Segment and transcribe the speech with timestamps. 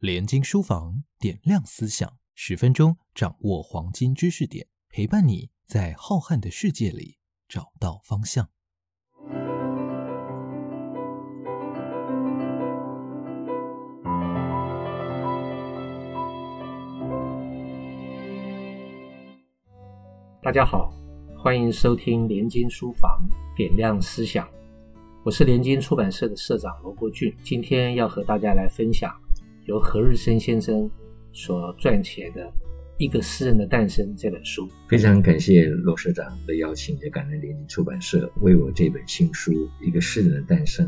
[0.00, 8.48] 联经书房点亮思想，十分钟掌握黄金知识点，陪伴你在浩瀚的世界里找到方向。
[20.42, 20.90] 大家好，
[21.36, 24.48] 欢迎收听联经书房点亮思想，
[25.22, 29.14] 我是联经出版社的社长罗国俊，今天要和大家来分享。
[29.70, 30.90] 由何日生先生
[31.32, 32.42] 所撰写的
[32.98, 40.84] 《一个诗人的诞生》这本书，非常感谢罗社长的邀请，也感恩联经出版社为我这本新书《一个诗人的诞生》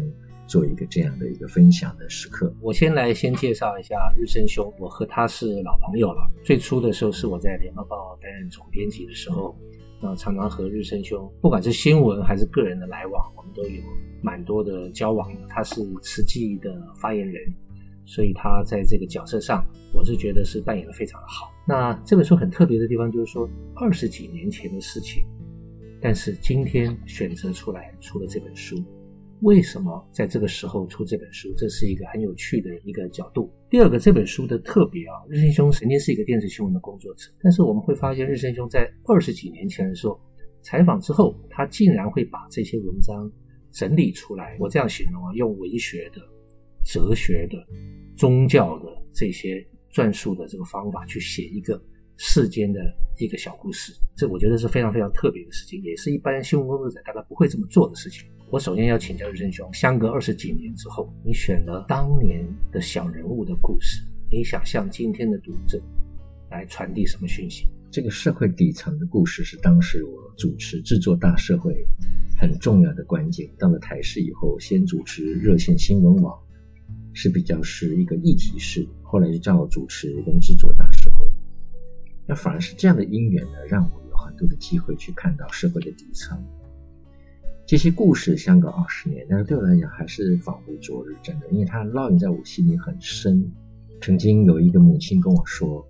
[0.48, 2.52] 做一个这样的一个分享的时刻。
[2.60, 6.28] 我先来先介绍一下日升兄，我和他是老朋友了。
[6.42, 9.56] 最初的时候是我在联合报担任总编辑的时候，
[10.02, 13.80] 那常常和日升兄，不管是新闻还是个人的来往，我们都有
[14.20, 15.40] 蛮多的交往的。
[15.48, 17.54] 他是慈济的发言人。
[18.04, 21.50] 所以他在这个角色上，我是觉得是扮演的非常的好。
[21.66, 25.24] 那这本书很特别的地方就是说，二十几年前的事情，
[26.00, 28.76] 但是今天选择出来出了这本书，
[29.42, 31.52] 为什么在这个时候出这本书？
[31.56, 33.52] 这是一个很有趣的一个角度。
[33.70, 40.20] 第二个，这本书的特别啊，日升兄曾经是一个电视新闻的工作者，但是我们会发现，日升兄在二十几年前的时候
[40.60, 43.30] 采访之后，他竟然会把这些文章
[43.70, 44.56] 整理出来。
[44.58, 46.20] 我这样形容啊，用文学的。
[46.84, 47.56] 哲学的、
[48.16, 51.82] 宗教的这些撰述的这个方法去写一个
[52.16, 52.80] 世间的
[53.18, 58.28] 一个小故事，这我觉得是非常非常特别的事情，也是一般新闻工作者大概不会这么做的事情。
[58.50, 65.82] 我首先要请教日升兄，相隔二十几年之后，你选了当年的小人物的故事，你想向今天的读者
[66.50, 67.66] 来传递什么讯息？
[67.90, 71.74] 这个社会底层的故事是当时我主持制作大社会
[72.38, 73.48] 很重要的关键。
[73.58, 76.38] 到了台视以后，先主持热线新闻网。
[77.12, 81.26] 是比较是一个议题式，后来就叫我主持跟制作大社会，
[82.26, 86.42] 那反而是这样的因缘呢，让我有很多的机会去看到社会的底层。
[87.64, 93.50] 这些故事相隔二十年，但是对我来讲还是仿佛昨日，真的，因为它烙印在我心里很深。
[94.00, 95.86] 曾经有一个母亲跟我说，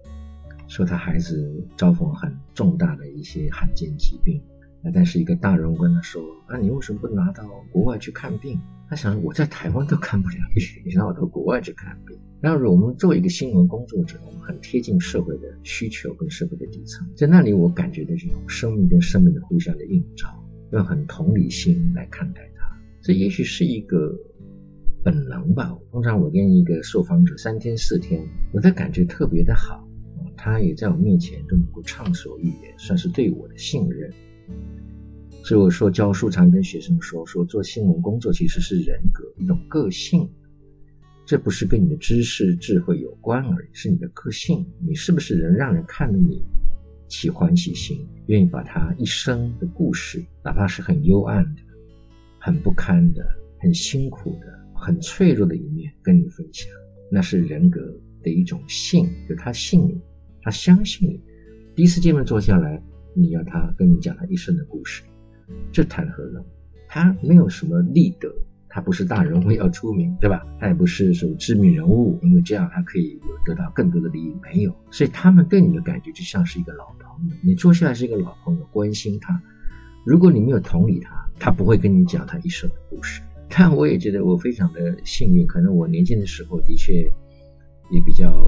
[0.69, 4.41] 说她孩子遭逢很重大的一些罕见疾病。
[4.85, 6.21] 那但是一个大人问他说
[6.51, 8.59] ：“那你为什么不拿到国外去看病？”
[8.91, 20.27] 他想：“我在台湾都看不了病，你让我到国外去看病？”然后我们作为一个新闻工作者，我们很贴近社会的需求跟社会的底层，在那里我感觉的这种生命跟生命的互相的映照，
[20.73, 22.69] 用很同理心来看待它。
[23.01, 24.13] 这也许是一个
[25.05, 25.73] 本能吧。
[25.93, 28.21] 通常我跟一个受访者三天四天，
[28.53, 29.89] 我的感觉特别的好，
[30.37, 34.13] 他也在我面前都能够畅所欲言，算是对我的信任。
[35.45, 40.29] 所以我说，教书常跟学生说，说做新闻工作其实是人格一种个性，
[41.27, 46.41] 这不是跟你的知识智慧有关而已，是你的个性，你是不是人让人看了你
[47.09, 51.61] 起欢喜心，愿意把他一生的故事，哪怕是很幽暗的、
[52.39, 53.27] 很不堪的、
[53.59, 56.71] 很辛苦的、很脆弱的一面跟你分享，
[57.11, 57.81] 那是人格
[58.23, 60.01] 的一种性，就他信你，
[60.41, 61.21] 他相信你，
[61.75, 62.81] 第一次见面坐下来，
[63.15, 65.03] 你要他跟你讲他一生的故事。
[65.71, 66.45] 这谈何容？
[66.89, 68.33] 他没有什么立德，
[68.69, 70.47] 他不是大人物要出名，对吧？
[70.61, 74.75] 他也不是什么知名人物，因为这样他可以有得到更多的利益，没有。
[74.91, 79.41] 所以他们对你的感觉就像是一个老朋友，你坐下来是一个老朋友，关心他。
[80.05, 83.23] 如果你没有同理他，他不会跟你讲他一生的故事。
[83.55, 87.07] 但我也觉得我非常的幸运，可能我年轻的时候的确
[87.93, 88.43] 也比较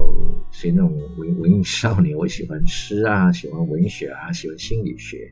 [0.49, 5.31] 属于那种文文艺少年，我喜欢诗啊，喜欢文学啊，喜欢心理学。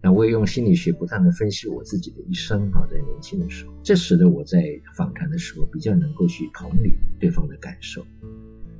[0.00, 4.62] 那我也用心理学不断的分析我自己的一生啊，在年轻的时候，这使得我在
[4.96, 8.06] 访谈的时候比较能够去同理对方的感受，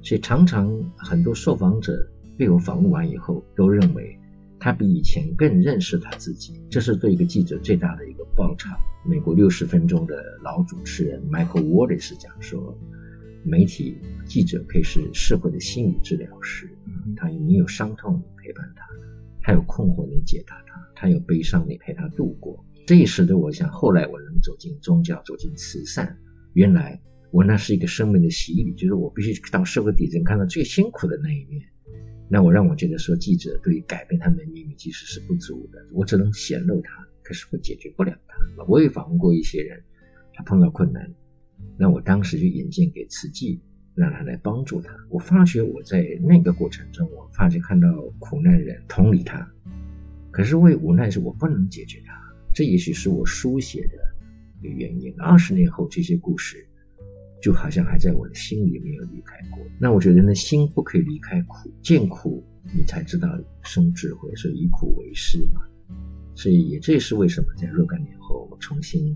[0.02, 4.16] 所以常常很多受访者被我访问完以后，都认为
[4.60, 8.78] 他比以前更认识他自己，这是对一个记者最大的一个报偿。
[9.04, 12.78] 美国六十分钟的老主持人 Michael Wallace 讲说，
[13.44, 16.68] 媒体记者可以是社会的心理治疗师，
[17.16, 18.84] 他有你有伤痛，你陪伴他。
[19.42, 22.64] 他有困惑，你解答他；他有悲伤，你陪他度过。
[22.86, 26.16] 这也使得我想，后来我能走进宗教，走进慈善。
[26.54, 26.98] 原来
[27.30, 31.62] 我那是一个生命的洗礼，就是我必须到社会底层看到最辛苦的那一面。
[32.30, 35.78] 那我让我觉得说，记者对于改变他们的命运其实是不足的。
[35.92, 38.64] 我只能显露他，可是我解决不了他。
[38.66, 39.78] 我也访问过一些人，
[40.32, 41.06] 他碰到困难，
[41.78, 43.60] 那我当时就引荐给慈济。
[43.96, 44.92] 让他来帮助他。
[45.08, 47.88] 我发觉我在那个过程中，我发觉看到
[48.18, 49.48] 苦难人，同理他。
[50.32, 52.20] 可是为无奈是我不能解决他。
[52.52, 53.94] 这也许是我书写的
[54.58, 55.14] 一个原因。
[55.20, 56.56] 二十年后，这些故事
[57.40, 59.64] 就好像还在我的心里没有离开过。
[59.78, 62.44] 那我觉得呢，心不可以离开苦，见苦
[62.76, 63.28] 你才知道
[63.62, 65.60] 生智慧，所以以苦为师嘛。
[66.34, 69.14] 所以也这也是为什么在若干年后，我重新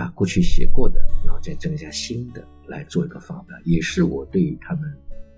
[0.00, 4.90] 把过去写过的，然后再增加新的来做一个发表，也是我对于他们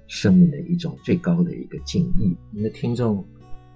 [0.06, 2.36] 生命的一种最高的一个敬意。
[2.52, 3.26] 我们的听众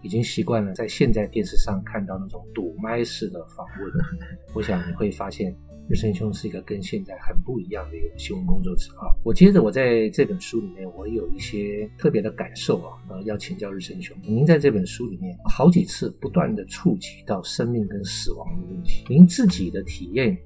[0.01, 3.93] 已经习惯了在现在电视上看到那种堵麦式的访问，
[4.55, 5.53] 我想你会发现。
[5.89, 9.07] 日升兄是一个跟现在很不一样的一个新闻工作者啊！
[9.23, 14.17] 我接着我在这本书里面，我有一些特别的感受啊，呃，要请教日升兄。
[14.21, 20.37] 您在这本书里面好几次不断的触及到生命跟死亡的问题，您自己的体验，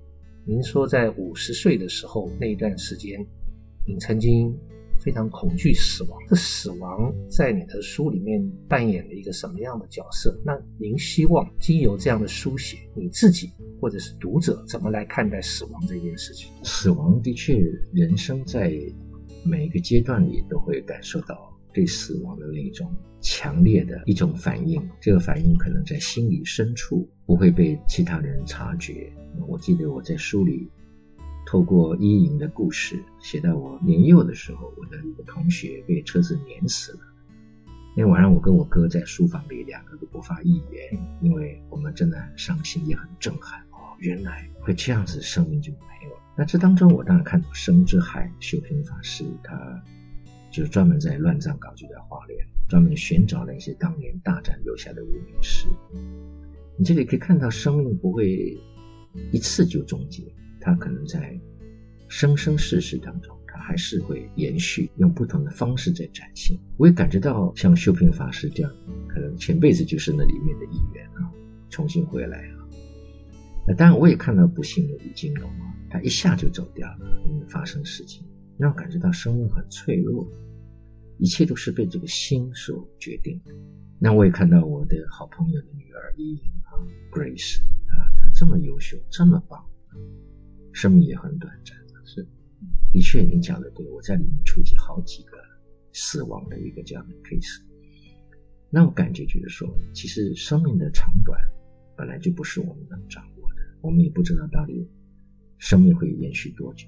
[0.51, 3.25] 您说在五十岁的时候那一段时间，
[3.87, 4.53] 你曾经。
[5.03, 8.39] 非常恐惧死亡，这死亡在你的书里面
[8.69, 10.39] 扮演了一个什么样的角色？
[10.45, 13.51] 那您希望经由这样的书写，你自己
[13.81, 16.53] 或者是读者怎么来看待死亡这件事情？
[16.63, 17.59] 死亡的确，
[17.95, 18.71] 人生在
[19.43, 29.13] 每一个阶段里都会感受到对死亡的那种强烈的一种反应，这个反应可能在心里深处不会被其他人察觉。
[29.49, 30.69] 我记得我在书里。
[31.47, 37.01] 透过伊营的故事，写到我年幼的时候，我的一个同学被车子碾死了。
[37.97, 43.59] 那天晚上，我跟我哥在书房里，两个都不发一言，因为我们真的很伤心，也很震撼。
[43.73, 46.23] 哦，原来会这样子，生命就没有了。
[46.37, 49.57] 那这当中，我当然看到生之海修平法师，他
[50.51, 52.39] 就是专门在乱葬岗就在花莲，
[52.69, 55.69] 专门寻找那些当年大战留下的无名尸。
[56.77, 58.59] 你这里可以看到，生命不会
[59.31, 60.25] 一次就终结。
[60.61, 61.39] 它可能在
[62.09, 66.59] 生生世世当中，它还是会延续，用不同的方式在展现。
[66.77, 68.73] 我也感觉到，像修平法师这样，
[69.09, 71.33] 可能前辈子就是那里面的一员啊，
[71.69, 72.69] 重新回来了。
[73.67, 78.25] 那当然，我也看到不幸的李金龙啊，他一下就走掉了，因为发生事情，
[78.61, 80.31] 让我感觉到生命很脆弱，
[81.17, 83.55] 一切都是被这个心所决定的。
[83.99, 86.77] 那我也看到我的好朋友的女儿伊莹啊
[87.11, 87.59] ，Grace
[87.89, 89.65] 啊，她这么优秀，这么棒。
[90.73, 91.75] 生命也很短暂，
[92.05, 92.23] 是，
[92.93, 95.39] 的确，你讲的对，我在里面触及好几个
[95.95, 97.63] 死亡的一个这样的 case，
[98.71, 101.41] 那我感觉就是说，其实生命的长短
[101.97, 104.87] 本来就不是我们能掌握的，我们也不知道到底
[105.57, 106.87] 生命会延续多久。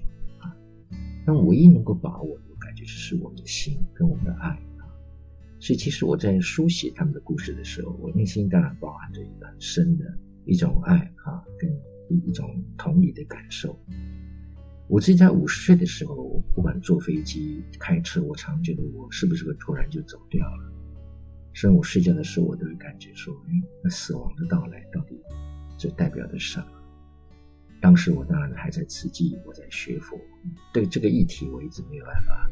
[1.25, 4.87] 但唯一能够把握的，我感觉就是我们的心跟我们的爱啊。
[5.59, 10.05] 所以，其实我在书写他们的故事的时候，我内心当然包含着一个很深的
[10.45, 11.69] 一种爱啊，跟。
[12.27, 13.75] 一种同理的感受。
[14.87, 20.71] 我自己在五十岁的时候，不管坐飞机、开车，我常觉得我是不是会突然就走掉了。
[21.53, 23.51] 甚至我睡觉的时候，我都会感觉说：“哎，
[23.83, 25.19] 那死亡的到来到底
[25.75, 26.67] 这代表的什么？”
[27.83, 30.17] 当时我当然还在慈济，我在学佛，
[30.73, 32.49] 对这个议题我一直没有办法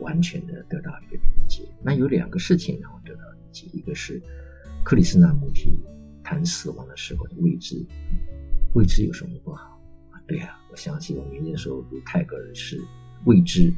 [0.00, 1.68] 完全的得到一个理解。
[1.82, 4.18] 那有两个事情让我得到理解，一个是
[4.82, 5.78] 克里斯纳穆提
[6.22, 7.76] 谈死亡的时候的未知。
[8.74, 9.78] 未知有什么不好
[10.10, 10.16] 啊？
[10.26, 12.80] 对呀，我想起我年轻的时候读泰戈尔诗，
[13.26, 13.70] 未知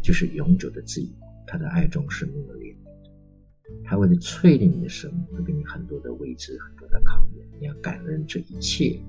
[0.00, 1.08] 就是永久的自由。
[1.44, 7.44] 他的爱中是没有怜悯的，他为了淬炼你的生命，会给你很多的未知，很多的考验。
[7.58, 9.02] 你要感恩这一切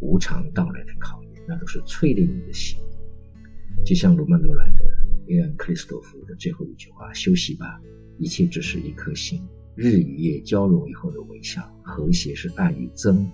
[0.00, 2.78] 无常到来的考验，那都是淬炼你的心。
[3.84, 4.82] 就像罗曼·罗兰的
[5.26, 7.80] 约翰·克里斯托夫的最后一句话：“休息吧，
[8.18, 9.40] 一切只是一颗心。
[9.74, 13.24] 日与夜交融以后的微笑，和谐是爱与憎。”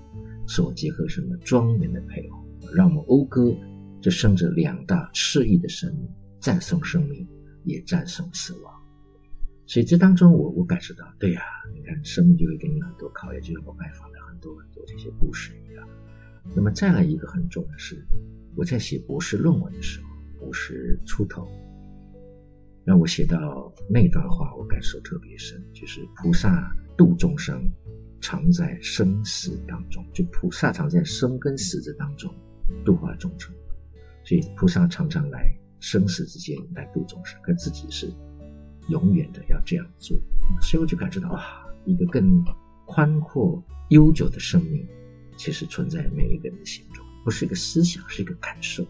[0.46, 3.56] 所结合什么庄严的配偶，让我们讴歌
[4.02, 6.06] 这生着两大赤翼的生命，
[6.38, 7.26] 赞颂生命，
[7.64, 8.74] 也赞颂死亡。
[9.64, 11.40] 所以这当中，我我感受到，对呀，
[11.74, 15.88] 你看生命就会给你很多考验，就像我拜访的很多很多这些故事一样。
[16.52, 18.04] 那么再来一个很重要的是，
[18.56, 21.46] 我在写博士论文的时候，五十出头，
[22.84, 27.64] 让我写到那段话，我感受特别深，就是菩萨度众生。
[28.20, 32.34] 常在生死当中，就菩萨常在生跟死之当中
[32.82, 33.52] 度化众生，
[34.24, 38.10] 所以菩萨常常来生死之间来度众生，可自己是
[38.88, 40.16] 永远的要这样做。
[40.62, 42.42] 所以我就感觉到哇，一个更
[42.86, 44.88] 宽阔悠久的生命，
[45.36, 48.86] 其实存在每一个人的心中，不是一个思想，是一个感受。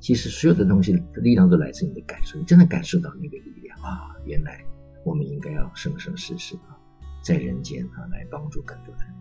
[0.00, 4.16] 其实所有的东西的力量都来自你的感受，你真的感受到那个力量啊！
[4.24, 4.64] 原来
[5.04, 6.76] 我们应该要生生世世啊。
[7.22, 9.14] 在人间啊，来帮助更多的人，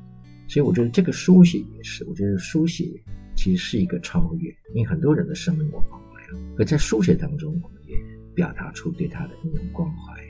[0.47, 2.89] 所以我觉得这个书写也是，我觉得书写
[3.35, 7.97] 其实是一个超越，因为很多人的生命我帮不了，而在书写当中，我们也
[8.33, 10.23] 表达出对他的那种关怀，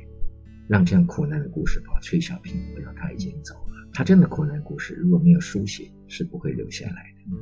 [0.68, 7.38] 让这样苦难的故事把崔小平回到他已经走了，他真的苦难故事如果没有书写是不会留下来的。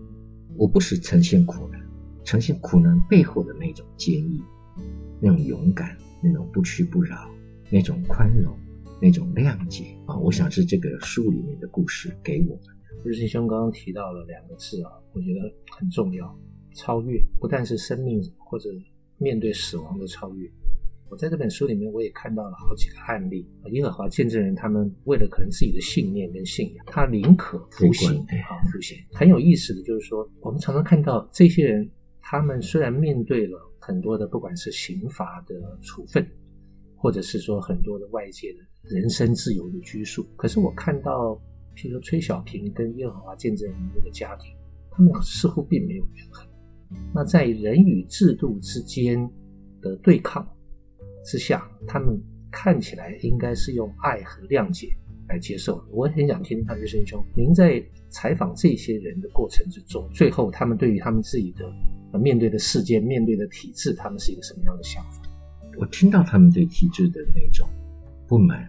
[0.56, 1.82] 我不是呈现苦难，
[2.24, 4.42] 呈现苦难背后的那种坚毅，
[5.22, 7.30] 那种勇敢，那种不屈不挠、
[7.72, 8.56] 那种宽容、
[9.02, 12.76] 那种谅解啊，我想是这个书里面的故事给我们。
[13.04, 16.38] 日新兄刚刚提到了两个字啊，我觉得很重要，
[16.76, 18.70] 超越，不但是生命或者
[19.18, 20.50] 面对死亡的超越。
[21.10, 28.98] 我在这本书里面，我也看到了好几个案例耶和华见证人他们为了可能自己的信念跟信仰，他宁可服刑啊，服刑。
[29.14, 31.90] 很有意思的就是说，我们常常看到这些人，
[32.22, 36.28] 他们虽然面对了很多的不管是刑罚的处分，
[36.96, 38.60] 或者是说很多的外界的
[38.96, 41.34] 人身自由的拘束，可是我看到，
[41.76, 44.54] 譬如说崔小平跟耶和华见证人这个家庭，
[44.92, 46.46] 他们似乎并没有怨恨。
[47.14, 49.18] 那在人与制度之间
[49.82, 50.46] 的对抗。
[51.28, 52.18] 之下，他们
[52.50, 54.96] 看起来应该是用爱和谅解
[55.28, 55.84] 来接受。
[55.92, 65.22] 我很想听听看日升兄，您在采访这些人的过程之中，最后他们对于他们自己的面对的世界、面对的体制，他们是一个什么样的想法？
[65.78, 67.68] 我听到他们对体制的那种
[68.26, 68.66] 不满，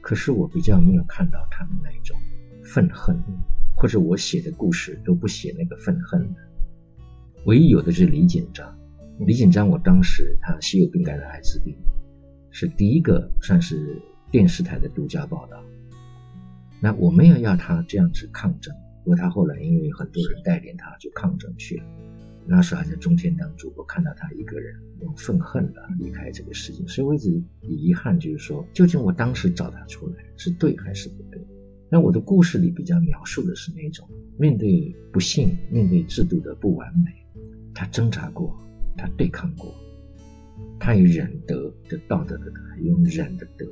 [0.00, 2.18] 可是我比较没有看到他们那种
[2.64, 3.14] 愤恨，
[3.76, 6.40] 或者我写的故事都不写那个愤恨的，
[7.44, 8.74] 唯一有的是李锦章。
[9.26, 11.76] 李锦章，我当时他西柚病感染艾滋病，
[12.50, 15.60] 是第一个算是电视台的独家报道。
[16.80, 18.72] 那我没有要他这样子抗争，
[19.02, 21.84] 不过他后来因为很多人带领他就抗争去了。
[22.46, 24.72] 那时候还在中天当主播，看到他一个人
[25.02, 31.44] 用愤恨的离开这个世界，所以我一直遗憾，就是说，究竟我当时找他出来是对还是不对？
[31.90, 34.08] 那我的故事里比较描述的是那种
[34.38, 37.10] 面对不幸、面对制度的不完美，
[37.74, 38.56] 他挣扎过。
[38.98, 39.72] 他对抗过，
[40.78, 43.64] 他以忍德的道德的德，用忍的德，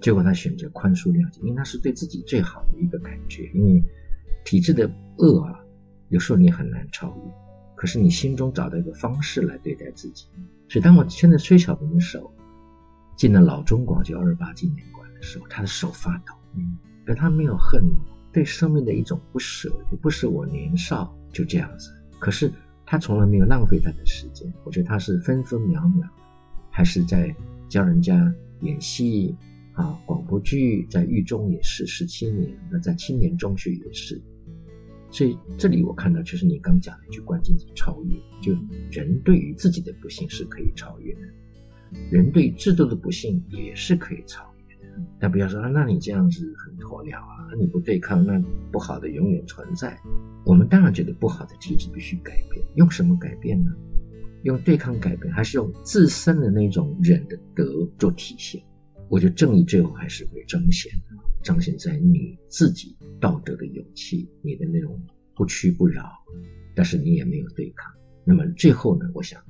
[0.00, 3.50] 结果他选择宽恕谅解，因为那是对自己最好的一个感觉。
[3.54, 3.84] 因为
[4.44, 5.60] 体制的恶啊，
[6.08, 7.32] 有时候你很难超越，
[7.76, 10.26] 可是你心中找到一个方式来对待自己。
[10.68, 12.32] 所以当我牵着崔小平的手
[13.14, 17.84] 进了老中广就二八纪念馆的时候，他的手发抖，嗯，可他没有恨，
[18.32, 22.50] 对生命的一种不舍，也不是我年少就这样子，可是。
[22.92, 26.06] 他从来没有浪费他的时间，我觉得他是分分秒秒，
[26.68, 27.34] 还是在
[27.66, 28.30] 教人家
[28.60, 29.34] 演戏
[29.72, 34.20] 啊，广播剧，在狱中也是十七年，那在青年中学也是，
[35.10, 38.14] 所以这里我看到就是你刚讲的一句关键词：超越。
[38.42, 38.52] 就
[38.90, 41.20] 人对于自己的不幸是可以超越的，
[42.10, 44.51] 人对制度的不幸也是可以超越。
[45.22, 49.96] 但不要说，那你这样子很鸵鸟啊，你不对抗，那不好的永远存在。
[50.44, 53.70] 我们当然觉得不好的体制必须改变，用什么改变呢？
[54.42, 58.60] 用对抗改变，还是用自身的那种忍的德做体现？
[59.08, 65.00] 我觉得正义最后还是会彰显的，彰显在你自己道德的勇气，你的那种
[65.36, 66.02] 不屈不挠，
[66.74, 67.88] 但是你也没有对抗。
[68.24, 69.40] 那么最后呢，我想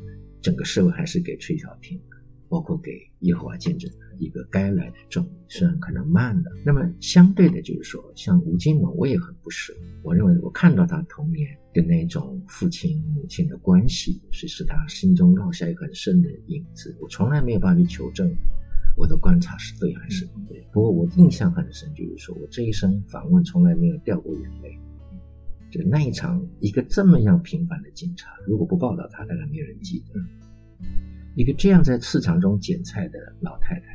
[0.43, 1.99] 整个社会还是给崔小平。
[2.53, 6.51] 包括给耶和华见证一个该来的证明，虽然可能慢了。
[6.67, 9.73] 那么相对的，就是说，像吴金龙，我也很不舍。
[10.03, 16.95] 我认为我看到他童年的那种父亲母亲的关系，是使他心中落下一个很深的影子。
[17.01, 18.31] 我从来没有办法去求证
[18.99, 20.63] 我的观察是对还是不对。
[20.75, 24.79] 不过我印象很深，就是说我这一生访问从来没有掉过眼泪。
[25.71, 30.21] 就那一场一个这么样平凡的警察，如果不报道他，大概没有人记得。
[31.35, 33.87] 一个这样在市场中捡菜的老太太，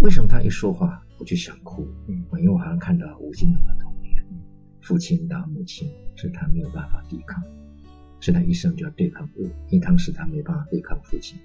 [0.00, 1.86] 为什么她一说话我就想哭？
[2.06, 4.24] 嗯，因为我好像看到吴金龙的童年，
[4.80, 7.42] 父亲打母亲，是他没有办法抵抗，
[8.20, 9.42] 所以他一生就要对抗恶。
[9.68, 11.36] 因为当时他没办法对抗父亲，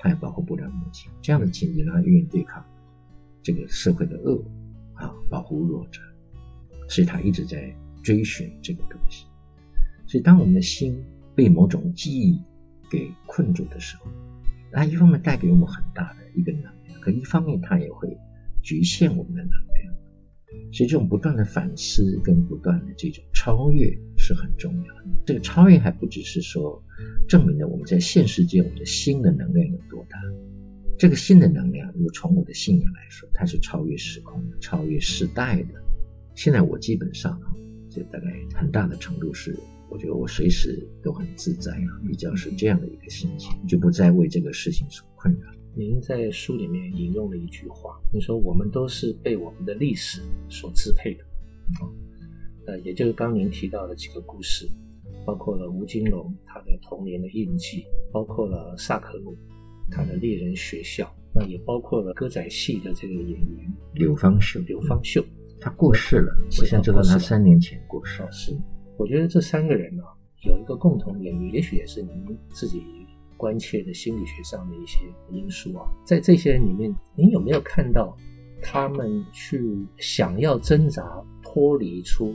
[0.00, 2.64] 他也保护不了母亲，这样的情节让他愿意对抗
[3.42, 4.42] 这个社会的恶，
[4.94, 6.00] 啊，保护弱者，
[6.88, 7.72] 所以他一直在
[8.02, 9.26] 追寻这个东西。
[10.08, 11.00] 所以当我们的心
[11.36, 12.42] 被某种记忆，
[12.90, 14.10] 给困住的时候，
[14.72, 18.08] 它一方面带给我们很大的一个能量，可一方面它也会
[18.62, 19.94] 局限我们的能量。
[20.72, 25.04] 所以这种不断的反思跟不断的这种超越是很重要的。
[25.24, 26.82] 这个超越还不只是说
[27.28, 30.18] 证明了我们在现实界我们的心的能量有多大，
[30.98, 35.74] 这个新的能量，如果从我的信仰来说，它是超越时空的、超越时代的。
[36.34, 37.54] 现在我基本上啊，
[37.88, 39.56] 就大概很大的程度是。
[39.90, 45.50] 我觉得我随时都很自在啊，比较是这样的一个心情，就不再为这个事情所困扰。
[45.74, 51.24] 您在书里面引用了一句话，您说我们都是被我们的历史所支配的，
[52.66, 54.68] 呃，也就是刚您提到的几个故事，
[55.24, 59.36] 包括了吴金龙他的童年的印记，包括了萨克鲁
[59.90, 64.60] 他的猎人学校，那也包括了歌仔戏的这个演员柳芳秀。
[64.60, 65.24] 柳芳秀，
[65.60, 68.24] 他过世了，我现在知道他三年前过世。
[68.30, 68.56] 是。
[69.00, 70.02] 我觉得这三个人呢，
[70.42, 72.82] 有一个共同点，也许也是您自己
[73.34, 74.98] 关切的心理学上的一些
[75.32, 75.90] 因素啊。
[76.04, 78.14] 在这些人里面，您有没有看到
[78.60, 79.58] 他们去
[79.96, 81.02] 想要挣扎
[81.42, 82.34] 脱离出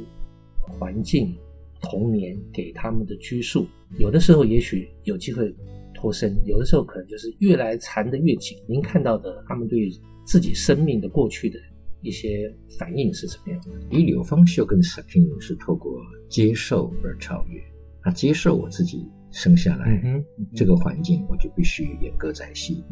[0.59, 1.37] 环境、
[1.79, 3.67] 童年给他们的拘束？
[3.99, 5.55] 有的时候也许有机会
[5.93, 8.57] 脱身，有的时候可能就是越来缠得越紧。
[8.65, 9.87] 您看到的他们对
[10.25, 11.59] 自己生命的过去的
[12.05, 13.71] 一些反应是什么样的？
[13.89, 17.59] 以柳芳秀跟 Sakino 是透过接受而超越。
[18.03, 22.83] 他接受我自己生下来这个环境，我就必须演歌仔戏。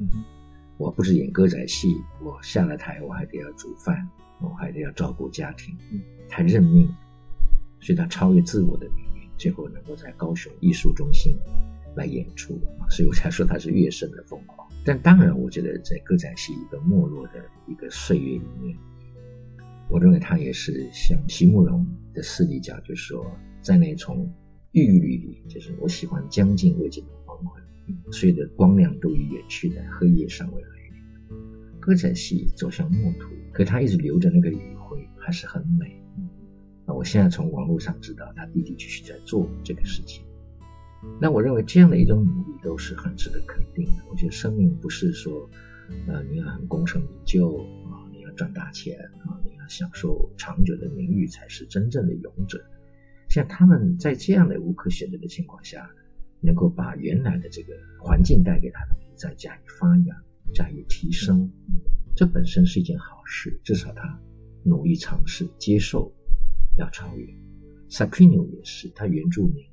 [0.79, 3.96] 我不是演歌仔戏，我下了台我还得要煮饭，
[4.41, 5.77] 我还得要照顾家庭。
[6.27, 6.89] 他认命，
[7.79, 11.38] 所以他超越自我的命运，最后能够在高雄艺术中心
[11.96, 12.60] 来演出。
[12.89, 14.67] 所以我才说他是乐圣的疯狂。
[14.84, 17.34] 但当然，我觉得在歌仔戏一个没落的
[17.67, 18.75] 一个岁月里面，
[19.90, 23.25] 我认为他也是像席慕容的私底讲，就是说
[23.62, 24.32] 在那从。
[24.75, 27.62] 郁郁绿里，就是我喜欢将近未尽的黄昏，
[28.12, 31.80] 随着光亮都已远去的黑夜尚未来临。
[31.80, 36.02] 歌仔戏走向末途，可他一直留着那个余晖，还是很美。
[36.88, 40.25] 那我现在从网络上知道，他的的确确在做这个事情。
[41.22, 44.04] 那我认为这样的一种努力都是很值得肯定的。
[44.10, 45.48] 我觉得生命不是说，
[46.08, 47.58] 呃，你要很功成名就
[47.92, 52.63] 啊，你要赚大钱啊，你享受长久的名誉才是真正的勇者。
[53.29, 55.89] 像他们在这样的无可选择的情况下，
[56.39, 60.17] 能够把原来的这个环境带给他的再加以发扬、
[60.53, 61.50] 加以提升，
[62.15, 63.60] 这本身是一件好事。
[63.63, 64.20] 至少他
[64.63, 66.13] 努力尝试接受，
[66.77, 67.25] 要超越。
[67.89, 69.63] Sakino 也是，他原住民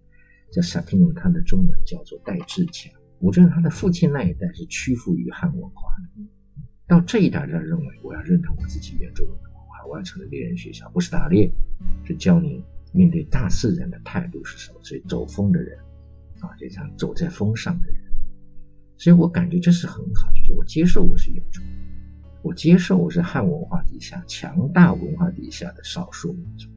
[0.53, 2.93] 叫 Sakino，他的中文叫做戴志强。
[3.19, 6.25] 我觉得他的父亲那一代是屈服于汉文化的，
[6.87, 9.35] 到这一代，他认为我要认同我自己原住民
[9.83, 11.51] 的文化，我要成的猎人学校，不是打猎，
[12.05, 12.63] 是教你。
[12.93, 14.81] 面对大自然的态度是什么？
[14.83, 15.79] 所以走风的人，
[16.41, 17.97] 啊，就像走在风上的人。
[18.99, 21.63] 所以我感觉这是很好，就是我接受我是原住，
[22.43, 26.69] 我接受我是汉文化底下强大文化底下的少数民族。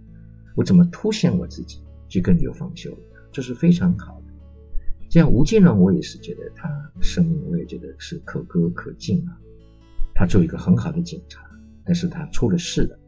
[0.53, 4.27] 我怎么凸显我自己，就跟刘芳秀一样，这是非常好的。
[5.09, 6.69] 这样吴金龙，我也是觉得他
[7.01, 9.35] 生命，我也觉得是可歌可敬啊。
[10.13, 11.41] 他做一个很好的警察，
[11.85, 12.99] 但是他出了事了。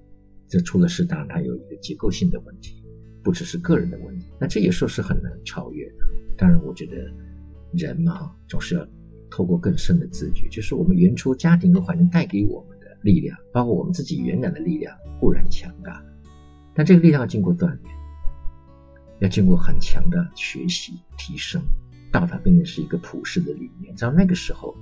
[0.48, 2.82] 这出了事，当然他有一个结构性的问题。
[3.24, 5.96] 不只是个人的问题，那这也说是很难超越的。
[6.38, 6.96] 当然，我觉得
[7.74, 8.88] 人嘛，总是要
[9.32, 16.06] 透过更深的自觉，就是我们原初家庭和环境带给我们的力量，包括我们自己原来的力量固然强大，
[16.76, 17.96] 但这个力量要经过锻炼，
[19.22, 21.60] 要经过很强的学习提升，
[22.12, 23.96] 到它变成是一个普世的理念。
[23.96, 24.78] 到那个时候，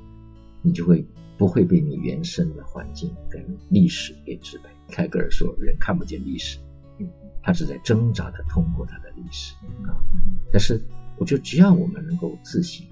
[0.61, 4.69] 你就会不会被你原生的环境跟历史给支配。
[4.89, 6.59] 泰戈尔说：“人看不见历史。”
[7.45, 9.53] 他是在挣扎的通过他的历史
[9.85, 9.91] 啊，
[10.49, 10.81] 但是
[11.17, 12.87] 我觉得只要我们能够自省，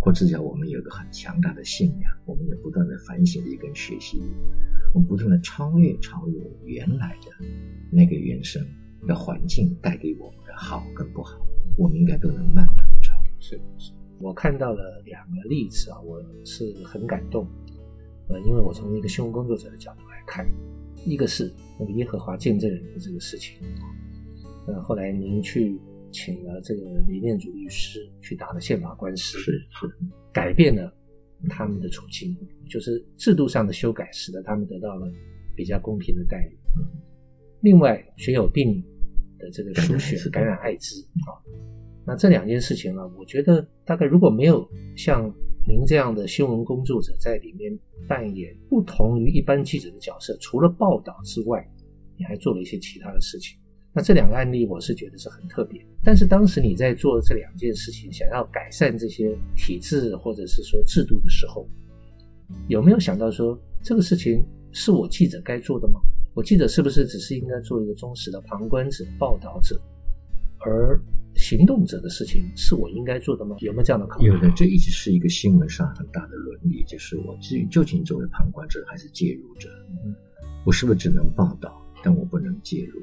[0.00, 4.24] 或者只要我们有一个很强大的信仰，我们也不断的反省力跟学习力，
[4.94, 7.46] 我们不断的超越超越原来的
[7.92, 8.66] 那个原生
[9.06, 13.30] 的环境带给我们的好跟不好，我们应该都能慢慢的超越。
[13.38, 17.46] 是是，我看到了两个例子啊，我是很感动，
[18.28, 20.46] 呃，因为我从一个新闻工作者的角度来看。
[21.06, 23.58] 一个是那个耶和华见证人的这个事情，
[24.66, 25.78] 呃，后来您去
[26.10, 29.94] 请了这个理念主律师去打了宪法官司，是是，
[30.32, 30.90] 改变了
[31.50, 32.34] 他们的处境，
[32.70, 35.06] 就是制度上的修改，使得他们得到了
[35.54, 36.56] 比较公平的待遇。
[37.60, 38.82] 另外，血友病
[39.38, 41.36] 的这个输血感染艾滋啊，
[42.06, 45.30] 那这两件事情呢，我觉得大概如果没有像。
[45.66, 51.66] 您这样的新闻工作者在里面扮演不同于一般记者的角色，除了报道之外，
[52.18, 53.58] 你还做了一些其他的事情。
[53.90, 55.80] 那这两个案例，我是觉得是很特别。
[56.02, 61.66] 但是当时你在做这两件事情，想要改善这些体制或者是说制度的时候，
[62.68, 65.98] 有没有想到说这个事情是我记者该做的吗？
[66.34, 69.80] 我记者是不是只是应该做一个忠实的旁观者、报道者，
[70.60, 71.00] 而？
[71.44, 73.54] 行动者的事情是我应该做的吗？
[73.60, 74.28] 有没有这样的考虑？
[74.28, 79.68] 有的，这一直是一个新闻上很大的伦理，就是我至于究竟作为旁观者还是介入者，
[80.64, 82.98] 我是不是只能报道，但我不能介入？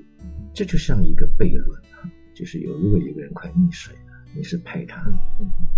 [0.56, 5.06] 这就像一个悖论啊，就是有如果一个人快溺水了，你是陪他，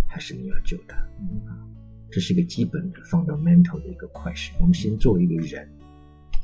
[0.08, 0.96] 还是你要救他？
[0.96, 1.68] 啊，
[2.10, 4.54] 这是一个基本的 fundamental 的一个 question。
[4.62, 5.70] 我们先做一个人，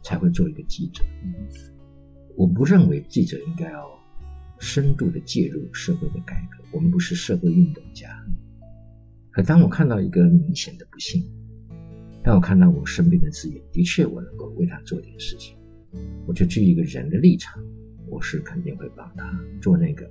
[0.04, 1.02] 才会做一个记者。
[2.36, 3.99] 我不认为记者应该要。
[4.60, 8.10] 深度的介入社会的改革，我们不是社会运动家。
[9.32, 11.24] 可当我看到一个明显的不幸，
[12.24, 15.56] 当我看到我身边的资源，的确我能够为他做点事情，
[16.28, 17.64] 我就基于一个人的立场，
[18.08, 20.10] 我是肯定会帮他做那个。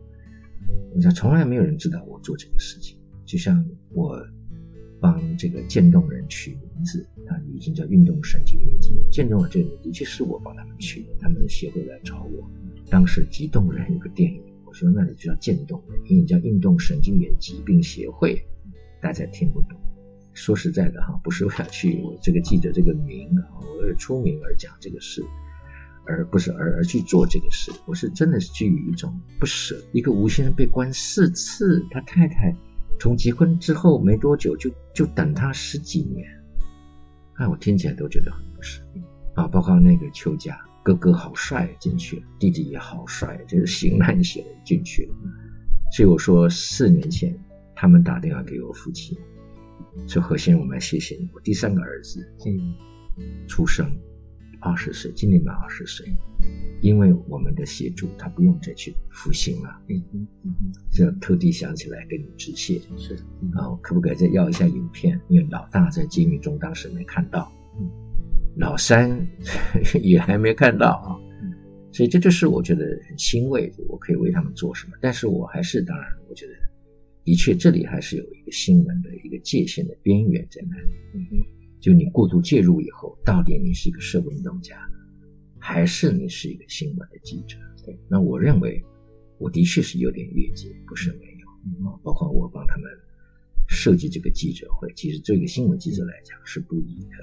[0.94, 4.18] 我想从来没有人知道我做这个事情，就像我
[5.00, 8.94] 帮这个渐冻人取名字，他已经叫运动神经元疾。
[9.10, 12.50] 渐冻人这个名的确是我帮他们取的，他们的协会来找我。
[12.90, 18.42] 当时激动人有个电影，我说那你就叫渐冻人，因为叫运动神经元疾病协会，
[19.00, 19.78] 大家听不懂。
[20.32, 23.44] 说实在的哈，不是为了去我这个记者这个名啊，
[23.82, 25.22] 为出名而讲这个事，
[26.06, 27.72] 而不是而而去做这个事。
[27.86, 29.76] 我是真的是基于一种不舍。
[29.92, 32.54] 一个吴先生被关四次，他太太
[33.00, 36.26] 从结婚之后没多久就就等他十几年，
[37.34, 38.80] 哎，我听起来都觉得很不舍
[39.34, 39.48] 啊。
[39.48, 40.56] 包括那个邱家
[40.88, 45.14] 哥哥好帅进去了，弟弟也好帅，就是型男型进去了。
[45.92, 47.38] 所以我说四年前
[47.76, 49.18] 他们打电话给我父亲。
[50.06, 51.28] 说何先生，我们要谢谢你。
[51.34, 52.74] 我第三个儿子，嗯，
[53.46, 53.86] 出生
[54.60, 56.06] 二十岁，今年满二十岁，
[56.80, 59.78] 因为我们的协助，他不用再去服刑了。
[59.88, 60.54] 嗯嗯嗯，
[60.90, 62.80] 这特地想起来跟你致谢。
[62.96, 63.14] 是
[63.54, 65.20] 啊，可不可以再要一下影片？
[65.28, 67.57] 因为老大在监狱中当时没看到，嗯，
[68.58, 69.26] 老三
[70.02, 71.16] 也还没看到啊。
[71.92, 74.92] 所以这就是我觉得很欣慰，我可以为他们做什么。
[75.00, 76.52] 但是我还是，当然，我觉得。
[77.24, 80.90] 的确，这里还是有一个新闻的一个界限的边缘在那里。
[81.14, 81.44] 嗯，
[81.78, 84.76] 就你过度介入以后，到底你是一个社会运动家，
[85.58, 87.58] 还是你是一个新闻的记者？
[87.84, 88.82] 对，那我认为
[89.36, 91.46] 我的确是有点越界，不是没有。
[91.66, 92.84] 嗯，包括我帮他们
[93.66, 97.16] 设计这个记者会，其实对一个新闻记者来讲是不易的。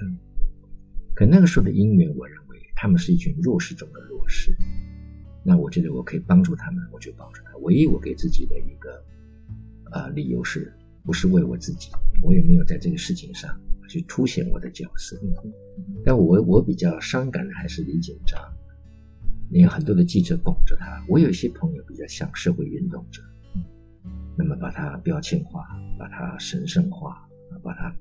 [1.16, 4.54] 可那个时候的因缘，我认为他们是一群弱势中的弱势。
[5.42, 7.56] 那我觉得我可以帮助他们，我就帮助他。
[7.62, 9.04] 唯一我给自己的一个。
[9.92, 10.70] 啊，理由是
[11.04, 11.92] 不是为我自己？
[12.20, 13.56] 我也没有在这个事情上
[13.88, 15.16] 去凸显我的角色。
[16.04, 18.36] 但我我比较伤感的还是李锦章，
[19.48, 21.00] 你有很多的记者拱着他。
[21.08, 23.22] 我有一些朋友比较像社会运动者，
[24.36, 25.64] 那么把他标签化，
[25.96, 27.24] 把他神圣化，
[27.62, 27.94] 把他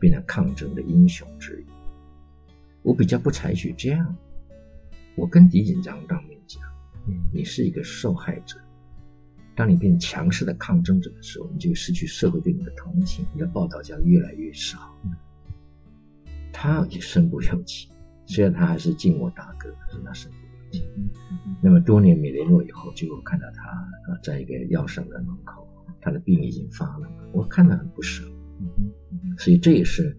[0.00, 1.75] 变成抗争的英雄之一。
[2.86, 4.16] 我比较不采取这样。
[5.16, 6.62] 我跟狄锦章当面讲，
[7.32, 8.56] 你是一个受害者。
[9.56, 14.78] 当你变强势的抗争者的时候，你就失去社会对你的同情，你的报道将越来越少。
[16.52, 17.88] 他也身不由己，
[18.24, 20.84] 虽然他还是敬我大哥，可是他身不由己。
[21.60, 25.66] 那么多年没联络以后，就看到他啊，在一个药省的门口，
[26.00, 28.22] 他的病已经发了，我看得很不舍。
[29.38, 30.16] 所以这也是，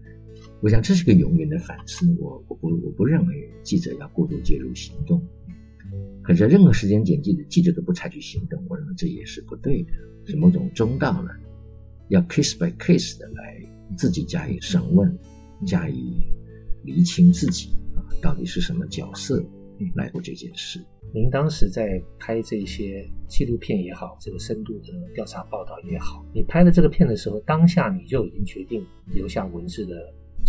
[0.60, 2.12] 我想这是个永远的反思。
[2.18, 5.22] 我我不我不认为记者要过度介入行动。
[6.22, 9.90] 可是任何时间点，记者记者都不采取行动，我认为这也是不对的，
[10.26, 11.30] 是某种中道呢？
[12.08, 13.62] 要 case by case 的来
[13.96, 15.16] 自己加以审问，
[15.64, 16.16] 加以
[16.84, 19.42] 厘清自己啊，到底是什么角色
[19.94, 20.84] 来过这件事。
[21.14, 29.94] 您当时在拍这些纪录片也好，这个深度的调查报道也好，你拍的这个片的时候，当下你就已经决定留下文字的。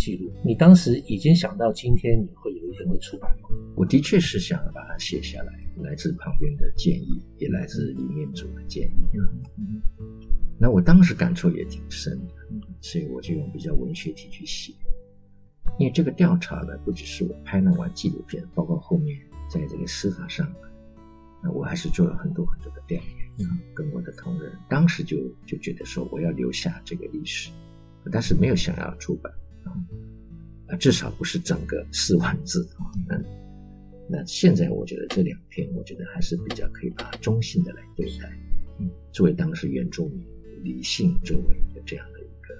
[0.00, 3.50] 记录，你当时已经想到今天你会有一天会出版吗？
[3.76, 9.20] 我的确是想把它写下来，来自旁边的建议，也来自里面组的建议。
[10.58, 12.34] 那我当时感触也挺深的，
[12.80, 14.72] 所以我就用比较文学体去写。
[15.78, 20.50] 因为这个调查呢，不只是我拍那完纪录片，包括后面在这个司法上，
[21.42, 22.98] 那我还是做了很多很多的调
[23.36, 27.50] 研，跟我的同仁，当时就就觉得说我要留下这个历史，
[28.10, 29.30] 但是没有想要出版。
[29.64, 32.86] 啊，至少不是整个四万字啊。
[33.08, 33.20] 那
[34.08, 38.30] 那现在我觉得这两篇，我觉得还是比较可以把它中性的来对待。
[38.78, 40.26] 嗯，作为当时原住民
[40.62, 42.54] 理性周围的这样的一个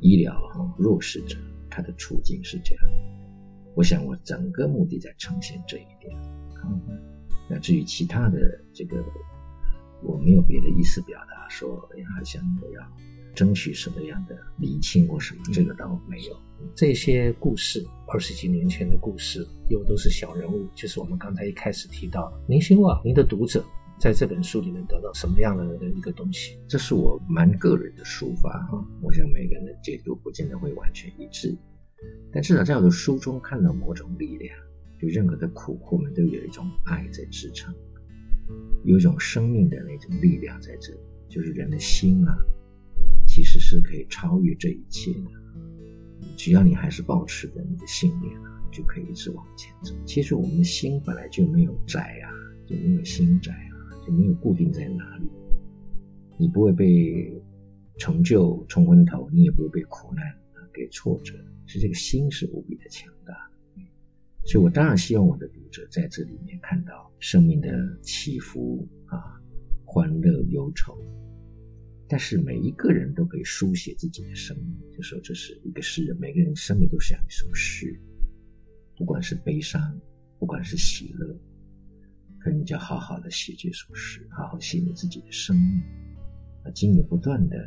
[0.00, 1.36] 医疗弱势者，
[1.68, 2.84] 他的处境是这样。
[3.74, 6.14] 我想我整个目的在呈现这一点。
[6.64, 6.80] 嗯，
[7.48, 8.38] 那至于其他的
[8.72, 9.02] 这个，
[10.02, 12.82] 我没有别的意思表达，说好像我要。
[13.34, 16.36] 争取什么样的理清或什么，这个倒没有。
[16.74, 22.32] 这些故事，二十几年前的故事，又都是小人物，就是我们刚才一开始提到。
[22.46, 23.64] 您希望您的读者
[23.98, 26.58] 在这本书里面得到什么样的一个东西？
[26.68, 31.56] 这是我蛮个人的抒发哈，我想每个人的解读不见得会完全一致，
[32.30, 34.54] 但至少在我的书中看到某种力量，
[35.00, 37.74] 就任何的苦，我们都有一种爱在支撑，
[38.84, 42.36] 有一种生命的那种力量在这里，就是人的心啊。
[43.40, 45.30] 其实是可以超越这一切的，
[46.36, 49.94] 只要你还是保持着你的信念啊，就可以一直往前走。
[50.04, 52.28] 其实我们的心本来就没有宅啊，
[52.66, 53.72] 就没有心宅啊，
[54.06, 55.26] 就没有固定在哪里。
[56.36, 57.32] 你不会被
[57.96, 60.22] 成就冲昏头，你也不会被苦难
[60.52, 61.34] 啊给挫折。
[61.64, 63.32] 是这个心是无比的强大，
[64.44, 69.40] 所以我当然希望我的读者在这里面看到生命的起伏啊，
[69.86, 70.94] 欢乐忧愁。
[72.10, 77.96] 但是每一个人都可以书写自己的生命，就说这是一个诗人，每个人生命都像一首诗，
[78.96, 79.80] 不管是悲伤，
[80.36, 81.38] 不管是喜乐，
[82.40, 85.82] 可你就好好的写这首诗，好好写你自己的生命，
[86.64, 87.64] 啊，经由不断的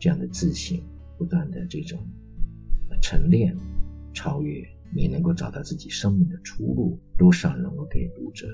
[0.00, 0.82] 这样的自省，
[1.18, 2.00] 不断的这种
[3.02, 3.54] 沉淀、
[4.14, 8.48] 超越，你能够找到自己生命的出路，多少能够给读者。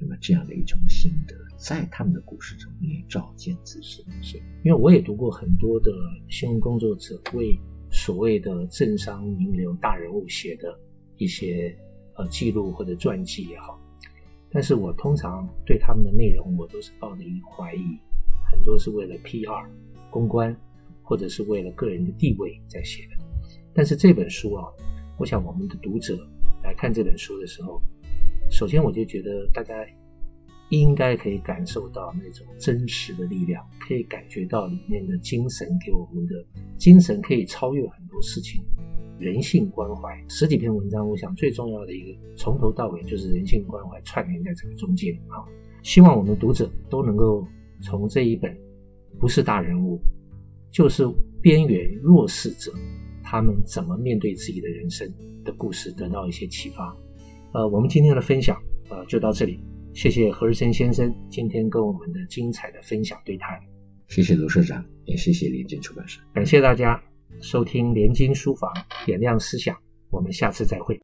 [0.00, 4.04] 那么这样的一种心得，在他们的故事中，你照见自己。
[4.22, 5.90] 是因为我也读过很多的
[6.28, 7.58] 新闻工作者为
[7.90, 10.78] 所谓的政商名流大人物写的
[11.16, 11.74] 一些
[12.14, 13.80] 呃记录或者传记也好，
[14.50, 17.98] 但是我通常对他们的内容，我都是抱着一怀疑，
[18.50, 19.66] 很多是为了 PR
[20.10, 20.54] 公关，
[21.02, 23.24] 或者是为了个人的地位在写的。
[23.72, 24.64] 但是这本书啊，
[25.18, 26.18] 我想我们的读者
[26.62, 27.80] 来看这本书的时候。
[28.50, 29.74] 首先，我就觉得大家
[30.70, 36.44] 应该可以感受到那种真实的力量，可以感觉到里面的精神给我们的
[36.78, 38.62] 精神可以超越很多事情，
[39.18, 40.24] 人性关怀。
[40.28, 45.44] 十几篇文章，我想最重要的一个从头到尾就是人性关怀串联在这个中间啊。
[45.82, 47.46] 希望我们读者都能够
[47.80, 48.56] 从这一本
[49.20, 50.00] 不是大人物，
[50.70, 51.06] 就是
[51.40, 52.72] 边缘弱势者，
[53.22, 55.08] 他们怎么面对自己的人生
[55.44, 56.96] 的故事，得到一些启发。
[57.56, 58.54] 呃，我们今天的分享
[58.90, 59.58] 呃就到这里，
[59.94, 63.58] 谢谢何日生先生今天跟我们的精彩的分享对谈，
[64.08, 67.02] 谢谢卢社长，也谢谢联经出版社，感谢大家
[67.40, 68.70] 收听联经书房，
[69.06, 69.74] 点亮思想，
[70.10, 71.00] 我们下次再会。